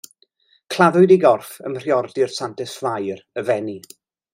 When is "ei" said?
1.17-1.21